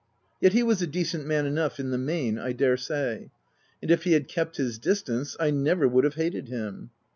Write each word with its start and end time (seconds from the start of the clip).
Yet 0.39 0.53
he 0.53 0.63
was 0.63 0.81
a 0.81 0.87
decent 0.87 1.27
man 1.27 1.45
enough, 1.45 1.79
in 1.79 1.91
the 1.91 1.97
main, 1.99 2.39
I 2.39 2.53
dare 2.53 2.75
say; 2.75 3.29
and 3.83 3.91
if 3.91 4.01
he 4.01 4.13
had 4.13 4.27
kept 4.27 4.57
his 4.57 4.79
distance, 4.79 5.37
I 5.39 5.51
never 5.51 5.87
would 5.87 6.05
have 6.05 6.15
hated 6.15 6.47
him. 6.47 6.89